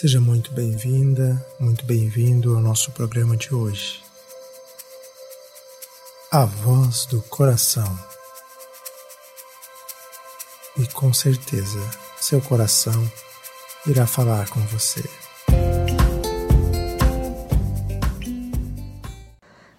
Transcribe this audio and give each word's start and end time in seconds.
Seja 0.00 0.20
muito 0.20 0.52
bem-vinda, 0.52 1.44
muito 1.58 1.84
bem-vindo 1.84 2.54
ao 2.54 2.62
nosso 2.62 2.92
programa 2.92 3.36
de 3.36 3.52
hoje. 3.52 4.00
A 6.30 6.44
voz 6.44 7.04
do 7.06 7.20
coração. 7.22 7.98
E 10.76 10.86
com 10.94 11.12
certeza, 11.12 11.80
seu 12.16 12.40
coração 12.40 13.10
irá 13.88 14.06
falar 14.06 14.48
com 14.50 14.60
você. 14.68 15.02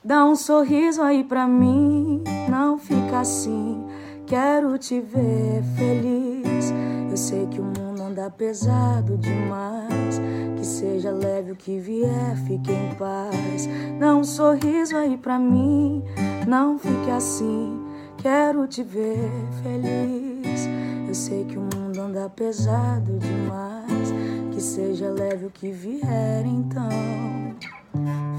Dá 0.03 0.25
um 0.25 0.35
sorriso 0.35 1.01
aí 1.01 1.23
pra 1.23 1.47
mim, 1.47 2.21
não 2.49 2.77
fica 2.77 3.21
assim. 3.21 3.81
Quero 4.27 4.77
te 4.77 4.99
ver 4.99 5.63
feliz. 5.77 6.73
Eu 7.09 7.15
sei 7.15 7.47
que 7.47 7.61
o 7.61 7.63
mundo 7.63 7.98
anda 8.19 8.29
pesado 8.29 9.17
demais. 9.17 10.19
Que 10.57 10.65
seja 10.65 11.11
leve 11.11 11.53
o 11.53 11.55
que 11.55 11.79
vier, 11.79 12.35
fique 12.45 12.71
em 12.71 12.93
paz. 12.95 13.67
Dá 13.97 14.13
um 14.13 14.23
sorriso 14.23 14.97
aí 14.97 15.17
pra 15.17 15.39
mim, 15.39 16.03
não 16.45 16.77
fique 16.77 17.09
assim. 17.09 17.79
Quero 18.17 18.67
te 18.67 18.83
ver 18.83 19.31
feliz. 19.63 20.67
Eu 21.07 21.15
sei 21.15 21.45
que 21.45 21.57
o 21.57 21.61
mundo 21.61 21.99
anda 22.01 22.29
pesado 22.29 23.17
demais. 23.19 24.11
Que 24.51 24.61
seja 24.61 25.09
leve 25.09 25.45
o 25.45 25.49
que 25.49 25.71
vier, 25.71 26.45
então 26.45 26.89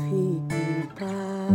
fique 0.04 0.54
em 0.54 0.86
paz. 0.98 1.49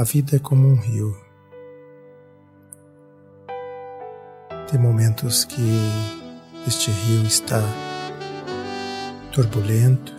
A 0.00 0.02
vida 0.02 0.36
é 0.36 0.38
como 0.38 0.66
um 0.66 0.76
rio. 0.76 1.14
Tem 4.70 4.80
momentos 4.80 5.44
que 5.44 5.60
este 6.66 6.90
rio 6.90 7.22
está 7.24 7.62
turbulento 9.30 10.14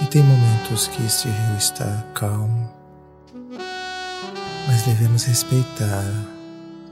e 0.00 0.06
tem 0.06 0.22
momentos 0.22 0.86
que 0.86 1.04
este 1.04 1.26
rio 1.26 1.56
está 1.58 2.06
calmo, 2.14 2.72
mas 4.68 4.82
devemos 4.82 5.24
respeitar 5.24 6.04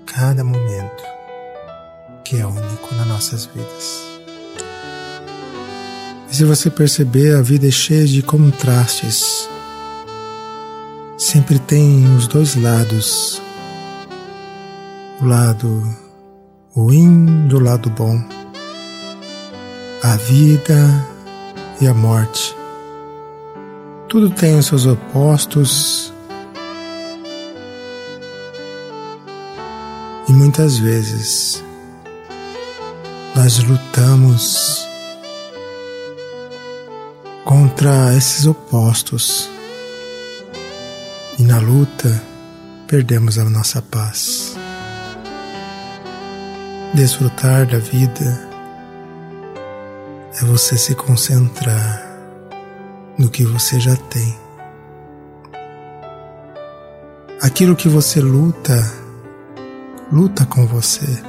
cada 0.07 0.43
momento 0.43 1.05
que 2.25 2.41
é 2.41 2.45
único 2.45 2.95
nas 2.97 3.07
nossas 3.07 3.45
vidas. 3.45 4.03
E 6.29 6.35
se 6.35 6.45
você 6.45 6.69
perceber, 6.69 7.37
a 7.37 7.43
vida 7.43 7.69
é 7.69 7.71
cheia 7.71 8.07
de 8.07 8.25
contrastes 8.25 9.49
sempre 11.19 11.59
tem 11.59 12.05
os 12.15 12.27
dois 12.27 12.55
lados, 12.57 13.41
o 15.21 15.25
lado 15.25 15.83
ruim 16.75 17.49
do 17.49 17.59
lado 17.59 17.89
bom, 17.91 18.23
a 20.03 20.17
vida 20.17 20.77
e 21.81 21.87
a 21.87 21.95
morte. 21.95 22.55
Tudo 24.09 24.31
tem 24.31 24.59
os 24.59 24.67
seus 24.67 24.87
opostos. 24.87 26.13
E 30.29 30.33
muitas 30.33 30.79
vezes 30.79 31.63
nós 33.35 33.59
lutamos 33.63 34.87
contra 37.45 38.15
esses 38.15 38.47
opostos 38.47 39.49
e 41.39 41.43
na 41.43 41.59
luta 41.59 42.23
perdemos 42.87 43.39
a 43.39 43.45
nossa 43.45 43.83
paz. 43.83 44.57
Desfrutar 46.95 47.67
da 47.67 47.79
vida 47.79 48.49
é 50.41 50.45
você 50.45 50.79
se 50.79 50.95
concentrar 50.95 52.07
no 53.19 53.29
que 53.29 53.45
você 53.45 53.79
já 53.81 53.97
tem. 53.97 54.37
Aquilo 57.43 57.77
que 57.77 57.89
você 57.89 58.21
luta, 58.21 58.93
luta 60.11 60.47
com 60.47 60.67
você. 60.67 61.23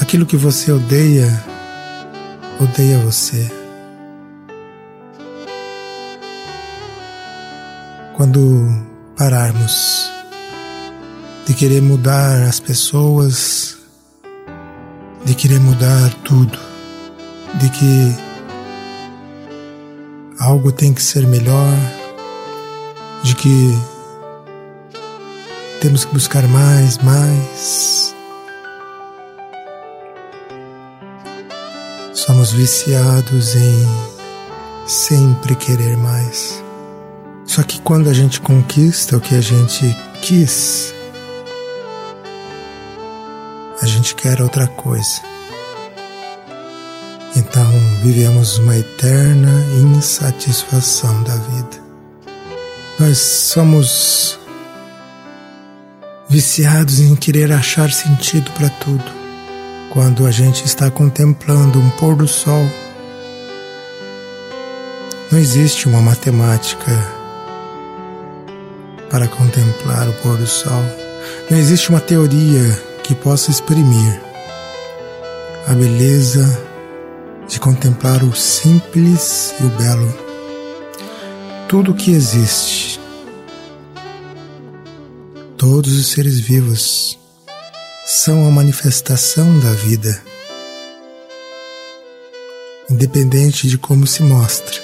Aquilo 0.00 0.24
que 0.24 0.36
você 0.36 0.72
odeia, 0.72 1.28
odeia 2.60 2.98
você. 2.98 3.59
Quando 8.20 8.68
pararmos 9.16 10.12
de 11.46 11.54
querer 11.54 11.80
mudar 11.80 12.42
as 12.42 12.60
pessoas, 12.60 13.78
de 15.24 15.34
querer 15.34 15.58
mudar 15.58 16.12
tudo, 16.22 16.58
de 17.54 17.70
que 17.70 18.14
algo 20.38 20.70
tem 20.70 20.92
que 20.92 21.00
ser 21.00 21.26
melhor, 21.26 21.74
de 23.22 23.34
que 23.36 23.74
temos 25.80 26.04
que 26.04 26.12
buscar 26.12 26.46
mais, 26.46 26.98
mais. 26.98 28.14
Somos 32.12 32.52
viciados 32.52 33.56
em 33.56 33.88
sempre 34.86 35.56
querer 35.56 35.96
mais. 35.96 36.62
Só 37.50 37.64
que 37.64 37.80
quando 37.80 38.08
a 38.08 38.12
gente 38.12 38.40
conquista 38.40 39.16
o 39.16 39.20
que 39.20 39.34
a 39.34 39.40
gente 39.40 39.84
quis, 40.22 40.94
a 43.82 43.86
gente 43.86 44.14
quer 44.14 44.40
outra 44.40 44.68
coisa. 44.68 45.20
Então 47.34 47.68
vivemos 48.04 48.58
uma 48.58 48.76
eterna 48.76 49.50
insatisfação 49.96 51.24
da 51.24 51.34
vida. 51.34 51.82
Nós 53.00 53.18
somos 53.18 54.38
viciados 56.28 57.00
em 57.00 57.16
querer 57.16 57.50
achar 57.50 57.90
sentido 57.90 58.48
para 58.52 58.70
tudo. 58.70 59.10
Quando 59.92 60.24
a 60.24 60.30
gente 60.30 60.64
está 60.64 60.88
contemplando 60.88 61.80
um 61.80 61.90
pôr 61.90 62.14
do 62.14 62.28
sol, 62.28 62.64
não 65.32 65.38
existe 65.40 65.88
uma 65.88 66.00
matemática 66.00 67.18
para 69.10 69.26
contemplar 69.26 70.08
o 70.08 70.12
pôr 70.14 70.36
do 70.36 70.46
sol. 70.46 70.82
Não 71.50 71.58
existe 71.58 71.90
uma 71.90 72.00
teoria 72.00 72.80
que 73.02 73.14
possa 73.14 73.50
exprimir 73.50 74.20
a 75.66 75.74
beleza 75.74 76.70
de 77.48 77.58
contemplar 77.58 78.22
o 78.22 78.34
simples 78.34 79.52
e 79.60 79.64
o 79.64 79.68
belo. 79.70 80.14
Tudo 81.68 81.90
o 81.90 81.94
que 81.94 82.12
existe, 82.12 83.00
todos 85.56 85.92
os 85.92 86.06
seres 86.08 86.38
vivos, 86.38 87.18
são 88.06 88.46
a 88.46 88.50
manifestação 88.50 89.58
da 89.60 89.72
vida, 89.72 90.22
independente 92.88 93.68
de 93.68 93.78
como 93.78 94.06
se 94.06 94.22
mostra. 94.22 94.80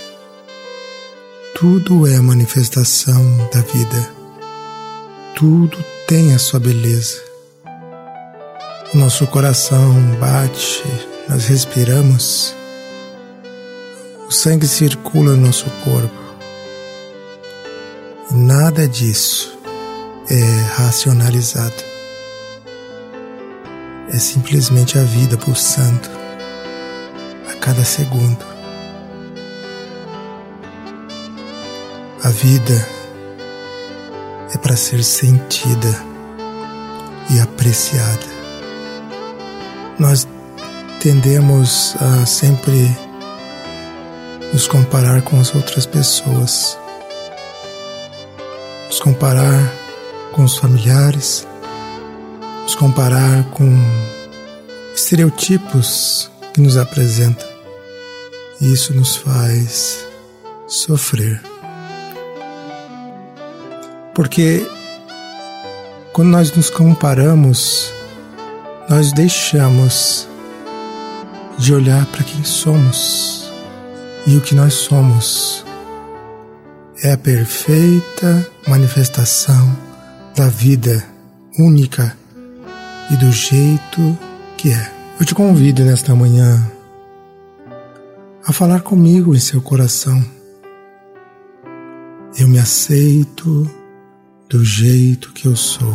Tudo 1.58 2.06
é 2.06 2.20
manifestação 2.20 3.48
da 3.52 3.60
vida 3.62 4.15
tudo 5.36 5.76
tem 6.08 6.34
a 6.34 6.38
sua 6.38 6.58
beleza. 6.58 7.22
Nosso 8.94 9.26
coração 9.26 9.94
bate, 10.18 10.82
nós 11.28 11.44
respiramos, 11.44 12.54
o 14.26 14.32
sangue 14.32 14.66
circula 14.66 15.36
no 15.36 15.48
nosso 15.48 15.66
corpo. 15.84 16.26
Nada 18.30 18.88
disso 18.88 19.58
é 20.30 20.62
racionalizado. 20.74 21.84
É 24.08 24.18
simplesmente 24.18 24.98
a 24.98 25.02
vida 25.02 25.36
pulsando 25.36 26.08
a 27.50 27.54
cada 27.56 27.84
segundo. 27.84 28.42
A 32.24 32.30
vida 32.30 32.95
é 34.54 34.58
para 34.58 34.76
ser 34.76 35.02
sentida 35.02 36.02
e 37.30 37.40
apreciada. 37.40 38.26
Nós 39.98 40.26
tendemos 41.00 41.96
a 42.00 42.26
sempre 42.26 42.90
nos 44.52 44.68
comparar 44.68 45.22
com 45.22 45.40
as 45.40 45.54
outras 45.54 45.86
pessoas, 45.86 46.78
nos 48.86 49.00
comparar 49.00 49.72
com 50.32 50.44
os 50.44 50.56
familiares, 50.56 51.46
nos 52.62 52.74
comparar 52.74 53.44
com 53.50 53.66
estereotipos 54.94 56.30
que 56.52 56.60
nos 56.60 56.76
apresentam. 56.76 57.46
Isso 58.60 58.94
nos 58.94 59.16
faz 59.16 60.06
sofrer. 60.66 61.55
Porque 64.16 64.66
quando 66.14 66.30
nós 66.30 66.50
nos 66.56 66.70
comparamos, 66.70 67.92
nós 68.88 69.12
deixamos 69.12 70.26
de 71.58 71.74
olhar 71.74 72.06
para 72.06 72.24
quem 72.24 72.42
somos. 72.42 73.52
E 74.26 74.38
o 74.38 74.40
que 74.40 74.54
nós 74.54 74.72
somos 74.72 75.62
é 77.04 77.12
a 77.12 77.18
perfeita 77.18 78.50
manifestação 78.66 79.76
da 80.34 80.48
vida 80.48 81.04
única 81.58 82.16
e 83.10 83.16
do 83.18 83.30
jeito 83.30 84.18
que 84.56 84.72
é. 84.72 84.92
Eu 85.20 85.26
te 85.26 85.34
convido 85.34 85.84
nesta 85.84 86.14
manhã 86.14 86.66
a 88.46 88.52
falar 88.54 88.80
comigo 88.80 89.34
em 89.34 89.38
seu 89.38 89.60
coração. 89.60 90.24
Eu 92.38 92.48
me 92.48 92.58
aceito 92.58 93.70
do 94.48 94.64
jeito 94.64 95.32
que 95.32 95.46
eu 95.46 95.56
sou. 95.56 95.94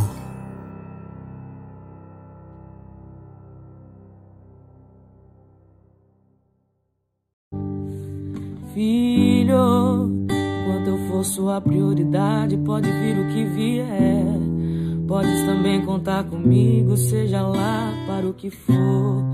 Filho, 8.74 10.10
enquanto 10.26 10.88
eu 10.88 10.98
for 11.10 11.24
sua 11.24 11.62
prioridade, 11.62 12.58
pode 12.58 12.90
vir 12.90 13.18
o 13.18 13.28
que 13.34 13.46
vier. 13.46 14.42
Podes 15.08 15.46
também 15.46 15.86
contar 15.86 16.24
comigo, 16.24 16.96
seja 16.96 17.42
lá 17.42 17.94
para 18.08 18.28
o 18.28 18.34
que 18.34 18.50
for. 18.50 19.31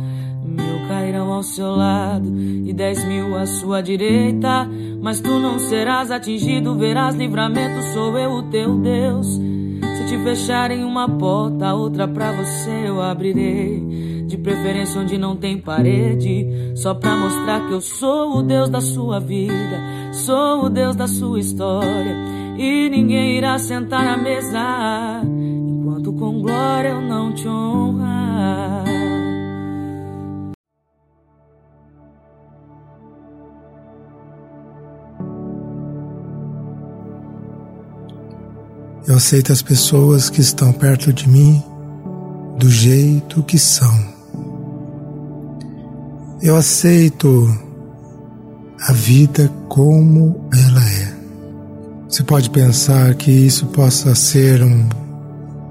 Mil 0.48 0.88
cairão 0.88 1.34
ao 1.34 1.44
seu 1.44 1.76
lado 1.76 2.28
e 2.40 2.74
dez 2.74 3.04
mil 3.04 3.36
à 3.36 3.46
sua 3.46 3.82
direita. 3.82 4.68
Mas 5.02 5.20
tu 5.20 5.40
não 5.40 5.60
serás 5.60 6.12
atingido, 6.12 6.76
verás 6.76 7.16
livramento, 7.16 7.82
sou 7.94 8.18
eu 8.18 8.32
o 8.32 8.44
teu 8.44 8.78
Deus. 8.80 9.28
Se 9.28 10.06
te 10.08 10.18
fecharem 10.24 10.84
uma 10.84 11.08
porta, 11.08 11.74
outra 11.74 12.08
pra 12.08 12.32
você 12.32 12.88
eu 12.88 13.02
abrirei. 13.02 14.26
De 14.28 14.38
preferência 14.38 15.00
onde 15.00 15.18
não 15.18 15.38
tem 15.38 15.58
parede, 15.58 16.46
só 16.76 16.94
pra 16.94 17.16
mostrar 17.16 17.66
que 17.68 17.74
eu 17.74 17.80
sou 17.80 18.40
o 18.40 18.44
Deus 18.44 18.70
da 18.70 18.82
sua 18.82 19.22
vida, 19.22 19.80
sou 20.12 20.66
o 20.66 20.70
Deus 20.70 20.98
da 20.98 21.08
sua 21.08 21.40
história. 21.40 22.16
E 22.58 22.90
ninguém 22.90 23.38
irá 23.38 23.58
sentar 23.58 24.04
na 24.04 24.18
mesa 24.18 25.22
enquanto 25.24 26.12
com 26.12 26.42
glória 26.42 26.90
eu 26.90 27.02
não 27.02 27.32
te 27.32 27.48
honrar. 27.48 28.17
Eu 39.08 39.16
aceito 39.16 39.54
as 39.54 39.62
pessoas 39.62 40.30
que 40.30 40.42
estão 40.42 40.74
perto 40.74 41.14
de 41.14 41.30
mim 41.30 41.64
do 42.60 42.70
jeito 42.70 43.42
que 43.44 43.58
são. 43.58 43.98
Eu 46.42 46.58
aceito 46.58 47.48
a 48.82 48.92
vida 48.92 49.50
como 49.70 50.50
ela 50.54 50.84
é. 50.84 51.18
Você 52.10 52.22
pode 52.22 52.50
pensar 52.50 53.16
que 53.16 53.32
isso 53.32 53.68
possa 53.68 54.14
ser 54.14 54.62
um 54.62 54.90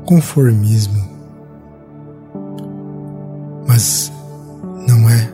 conformismo, 0.07 1.07
mas 3.69 4.11
não 4.89 5.11
é. 5.11 5.31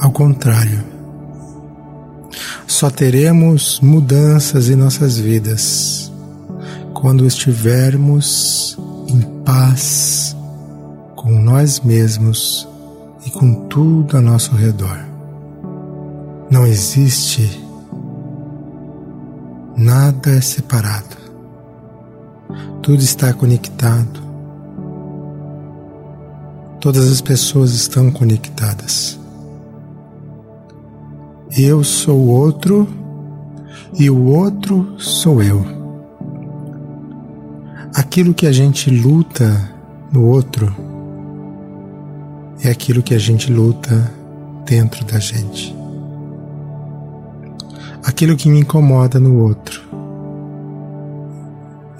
Ao 0.00 0.10
contrário, 0.10 0.82
só 2.78 2.88
teremos 2.88 3.80
mudanças 3.80 4.68
em 4.68 4.76
nossas 4.76 5.18
vidas 5.18 6.12
quando 6.94 7.26
estivermos 7.26 8.78
em 9.08 9.20
paz 9.42 10.36
com 11.16 11.32
nós 11.42 11.80
mesmos 11.80 12.68
e 13.26 13.32
com 13.32 13.66
tudo 13.66 14.16
a 14.16 14.20
nosso 14.20 14.54
redor. 14.54 14.96
Não 16.48 16.64
existe 16.64 17.60
nada 19.76 20.30
é 20.30 20.40
separado. 20.40 21.16
Tudo 22.80 23.02
está 23.02 23.32
conectado. 23.32 24.22
Todas 26.80 27.10
as 27.10 27.20
pessoas 27.20 27.72
estão 27.72 28.08
conectadas. 28.12 29.18
Eu 31.60 31.82
sou 31.82 32.16
o 32.16 32.28
outro 32.28 32.86
e 33.98 34.08
o 34.08 34.26
outro 34.26 34.94
sou 34.96 35.42
eu. 35.42 35.60
Aquilo 37.92 38.32
que 38.32 38.46
a 38.46 38.52
gente 38.52 38.88
luta 38.88 39.68
no 40.12 40.24
outro 40.24 40.72
é 42.62 42.70
aquilo 42.70 43.02
que 43.02 43.12
a 43.12 43.18
gente 43.18 43.52
luta 43.52 44.08
dentro 44.64 45.04
da 45.04 45.18
gente. 45.18 45.74
Aquilo 48.04 48.36
que 48.36 48.48
me 48.48 48.60
incomoda 48.60 49.18
no 49.18 49.42
outro 49.42 49.82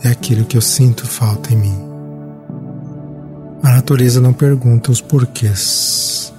é 0.04 0.08
aquilo 0.08 0.44
que 0.44 0.56
eu 0.56 0.62
sinto 0.62 1.04
falta 1.04 1.52
em 1.52 1.56
mim. 1.56 1.76
A 3.64 3.70
natureza 3.70 4.20
não 4.20 4.32
pergunta 4.32 4.92
os 4.92 5.00
porquês. 5.00 6.32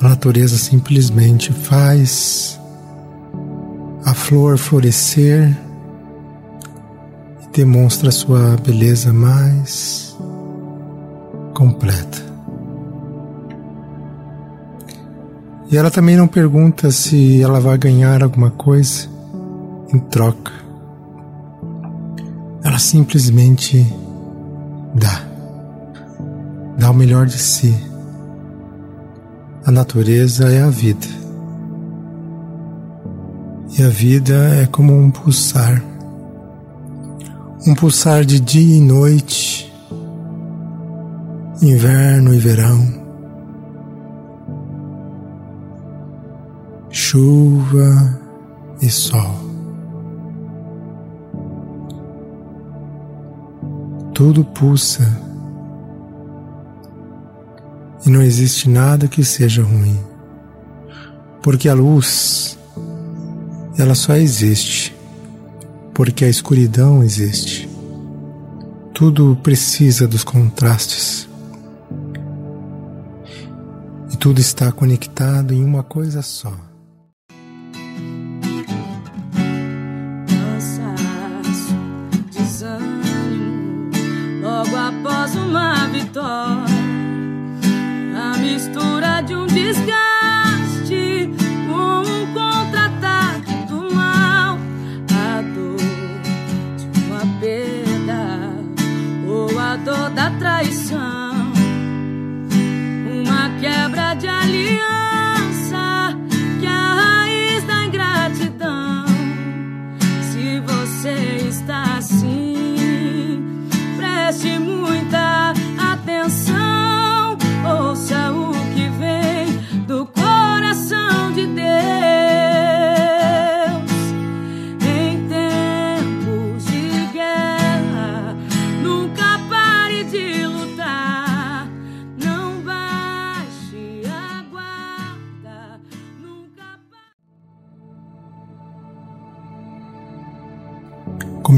A 0.00 0.08
natureza 0.08 0.56
simplesmente 0.56 1.52
faz 1.52 2.58
a 4.04 4.14
flor 4.14 4.56
florescer 4.56 5.58
e 7.42 7.56
demonstra 7.56 8.12
sua 8.12 8.56
beleza 8.64 9.12
mais 9.12 10.16
completa. 11.52 12.24
E 15.68 15.76
ela 15.76 15.90
também 15.90 16.16
não 16.16 16.28
pergunta 16.28 16.92
se 16.92 17.42
ela 17.42 17.58
vai 17.58 17.76
ganhar 17.76 18.22
alguma 18.22 18.52
coisa 18.52 19.08
em 19.92 19.98
troca. 19.98 20.52
Ela 22.62 22.78
simplesmente 22.78 23.84
dá. 24.94 25.26
Dá 26.78 26.88
o 26.88 26.94
melhor 26.94 27.26
de 27.26 27.36
si 27.36 27.87
a 29.68 29.70
natureza 29.70 30.50
é 30.50 30.62
a 30.62 30.70
vida. 30.70 31.06
E 33.78 33.82
a 33.82 33.88
vida 33.90 34.34
é 34.62 34.66
como 34.66 34.94
um 34.94 35.10
pulsar 35.10 35.84
um 37.66 37.74
pulsar 37.74 38.24
de 38.24 38.40
dia 38.40 38.78
e 38.78 38.80
noite, 38.80 39.70
inverno 41.60 42.32
e 42.32 42.38
verão, 42.38 42.86
chuva 46.88 48.18
e 48.80 48.88
sol. 48.88 49.34
Tudo 54.14 54.44
pulsa 54.44 55.27
e 58.08 58.10
não 58.10 58.22
existe 58.22 58.70
nada 58.70 59.06
que 59.06 59.22
seja 59.22 59.62
ruim. 59.62 60.00
Porque 61.42 61.68
a 61.68 61.74
luz, 61.74 62.58
ela 63.76 63.94
só 63.94 64.16
existe 64.16 64.96
porque 65.92 66.24
a 66.24 66.28
escuridão 66.28 67.02
existe. 67.02 67.68
Tudo 68.94 69.36
precisa 69.42 70.08
dos 70.08 70.24
contrastes. 70.24 71.28
E 74.10 74.16
tudo 74.16 74.40
está 74.40 74.72
conectado 74.72 75.52
em 75.52 75.62
uma 75.62 75.82
coisa 75.82 76.22
só. 76.22 76.54
desânimo, 82.30 83.90
logo 84.40 84.76
após 84.76 85.34
uma 85.34 85.88
vitória 85.88 86.67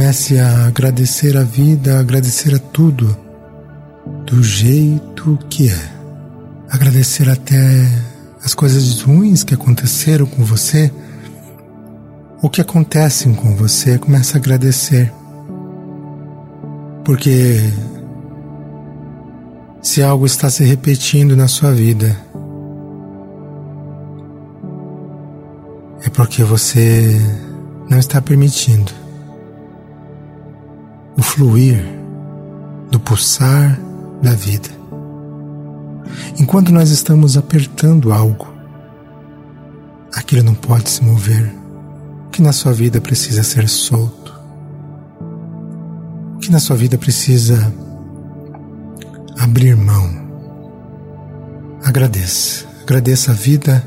Comece 0.00 0.38
a 0.38 0.64
agradecer 0.64 1.36
a 1.36 1.44
vida, 1.44 2.00
agradecer 2.00 2.54
a 2.54 2.58
tudo 2.58 3.14
do 4.24 4.42
jeito 4.42 5.38
que 5.50 5.68
é. 5.68 5.92
Agradecer 6.70 7.28
até 7.28 7.86
as 8.42 8.54
coisas 8.54 9.02
ruins 9.02 9.44
que 9.44 9.52
aconteceram 9.52 10.24
com 10.24 10.42
você, 10.42 10.90
o 12.40 12.48
que 12.48 12.62
acontecem 12.62 13.34
com 13.34 13.54
você, 13.54 13.98
comece 13.98 14.38
a 14.38 14.40
agradecer. 14.40 15.12
Porque 17.04 17.58
se 19.82 20.02
algo 20.02 20.24
está 20.24 20.48
se 20.48 20.64
repetindo 20.64 21.36
na 21.36 21.46
sua 21.46 21.72
vida, 21.72 22.16
é 26.02 26.08
porque 26.08 26.42
você 26.42 27.20
não 27.90 27.98
está 27.98 28.18
permitindo 28.22 28.99
o 31.16 31.22
fluir 31.22 31.84
do 32.90 32.98
pulsar 32.98 33.78
da 34.22 34.32
vida. 34.32 34.68
Enquanto 36.38 36.72
nós 36.72 36.90
estamos 36.90 37.36
apertando 37.36 38.12
algo, 38.12 38.52
aquilo 40.14 40.42
não 40.42 40.54
pode 40.54 40.90
se 40.90 41.02
mover. 41.02 41.54
O 42.26 42.30
que 42.30 42.42
na 42.42 42.52
sua 42.52 42.72
vida 42.72 43.00
precisa 43.00 43.42
ser 43.42 43.68
solto? 43.68 44.32
O 46.36 46.38
que 46.38 46.50
na 46.50 46.58
sua 46.58 46.76
vida 46.76 46.96
precisa 46.96 47.72
abrir 49.38 49.76
mão? 49.76 50.08
Agradeça. 51.84 52.64
Agradeça 52.82 53.32
a 53.32 53.34
vida. 53.34 53.86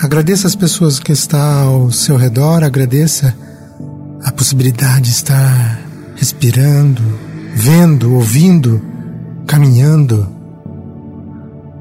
Agradeça 0.00 0.46
as 0.46 0.54
pessoas 0.54 0.98
que 0.98 1.12
estão 1.12 1.84
ao 1.84 1.92
seu 1.92 2.16
redor. 2.16 2.62
Agradeça 2.62 3.34
a 4.24 4.32
possibilidade 4.32 5.02
de 5.02 5.10
estar 5.10 5.87
respirando, 6.18 7.02
vendo, 7.54 8.14
ouvindo, 8.14 8.82
caminhando. 9.46 10.28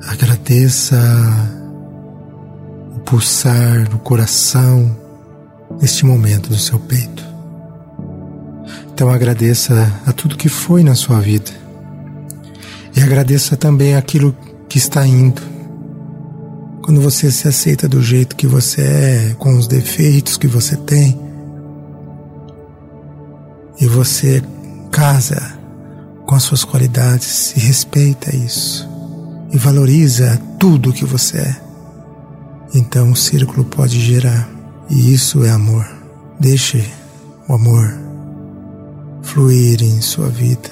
Agradeça 0.07 0.95
o 2.95 2.99
pulsar 2.99 3.89
do 3.89 3.97
coração 3.97 4.95
neste 5.81 6.05
momento 6.05 6.49
do 6.49 6.57
seu 6.57 6.79
peito. 6.79 7.25
Então 8.93 9.09
agradeça 9.09 9.91
a 10.05 10.13
tudo 10.13 10.37
que 10.37 10.49
foi 10.49 10.83
na 10.83 10.95
sua 10.95 11.19
vida. 11.19 11.51
E 12.95 13.01
agradeça 13.01 13.57
também 13.57 13.95
aquilo 13.95 14.35
que 14.69 14.77
está 14.77 15.05
indo. 15.05 15.41
Quando 16.83 17.01
você 17.01 17.29
se 17.31 17.47
aceita 17.47 17.87
do 17.87 18.01
jeito 18.01 18.35
que 18.35 18.47
você 18.47 18.81
é, 18.81 19.35
com 19.37 19.57
os 19.57 19.67
defeitos 19.67 20.37
que 20.37 20.47
você 20.47 20.75
tem, 20.77 21.26
e 23.79 23.87
você 23.87 24.43
casa 24.91 25.57
com 26.25 26.35
as 26.35 26.43
suas 26.43 26.63
qualidades 26.63 27.53
e 27.55 27.59
respeita 27.59 28.35
isso 28.35 28.87
e 29.51 29.57
valoriza 29.57 30.39
tudo 30.59 30.93
que 30.93 31.05
você 31.05 31.37
é, 31.37 31.61
então 32.75 33.11
o 33.11 33.15
círculo 33.15 33.63
pode 33.63 33.99
gerar 33.99 34.49
e 34.89 35.13
isso 35.13 35.43
é 35.43 35.49
amor. 35.49 35.85
Deixe 36.39 36.83
o 37.47 37.53
amor 37.53 37.93
fluir 39.21 39.81
em 39.81 40.01
sua 40.01 40.29
vida. 40.29 40.69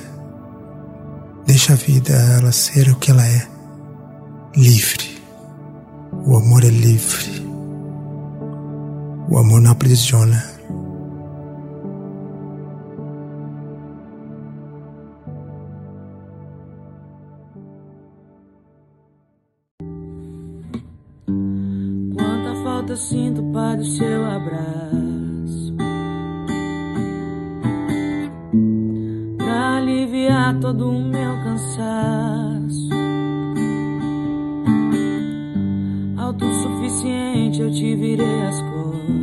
Deixe 1.46 1.72
a 1.72 1.76
vida 1.76 2.14
ela 2.14 2.52
ser 2.52 2.90
o 2.90 2.96
que 2.96 3.12
ela 3.12 3.26
é, 3.26 3.48
livre. 4.56 5.22
O 6.26 6.38
amor 6.38 6.64
é 6.64 6.70
livre. 6.70 7.46
O 9.30 9.38
amor 9.38 9.62
não 9.62 9.72
aprisiona. 9.72 10.55
school. 38.56 39.15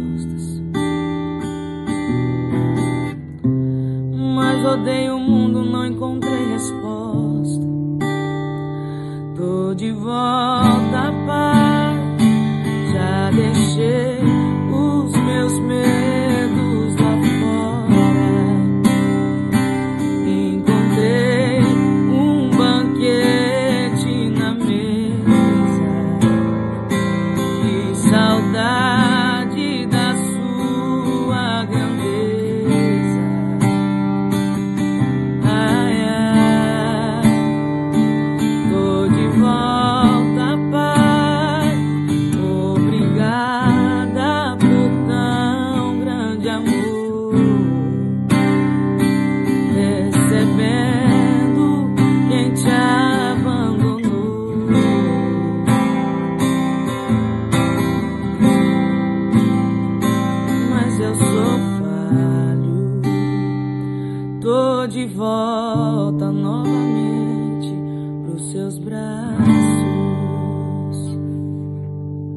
amor. 46.52 47.81